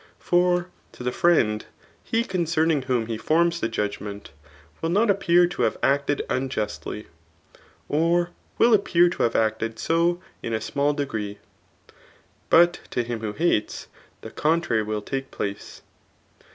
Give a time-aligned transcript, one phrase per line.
[0.17, 1.63] For to the friend,
[2.03, 4.31] he concerning whom he forms the judgment,
[4.81, 7.05] will not appear to have acted unjustly,
[7.87, 11.37] or will appear to have acted so in a small degree;
[12.49, 13.89] but to him who hates,
[14.21, 15.83] the contrary will take place.